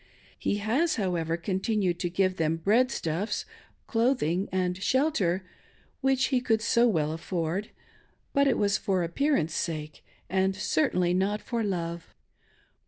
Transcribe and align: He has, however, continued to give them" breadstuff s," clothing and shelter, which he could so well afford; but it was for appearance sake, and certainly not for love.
He 0.39 0.55
has, 0.57 0.95
however, 0.95 1.37
continued 1.37 1.99
to 1.99 2.09
give 2.09 2.37
them" 2.37 2.57
breadstuff 2.65 3.27
s," 3.29 3.45
clothing 3.85 4.49
and 4.51 4.81
shelter, 4.81 5.43
which 5.99 6.29
he 6.33 6.41
could 6.41 6.59
so 6.63 6.87
well 6.87 7.11
afford; 7.11 7.69
but 8.33 8.47
it 8.47 8.57
was 8.57 8.79
for 8.79 9.03
appearance 9.03 9.53
sake, 9.53 10.03
and 10.27 10.55
certainly 10.55 11.13
not 11.13 11.39
for 11.39 11.63
love. 11.63 12.15